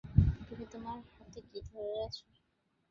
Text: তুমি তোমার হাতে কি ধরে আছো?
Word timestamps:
তুমি 0.47 0.65
তোমার 0.73 0.97
হাতে 1.15 1.39
কি 1.47 1.59
ধরে 1.67 1.93
আছো? 2.05 2.25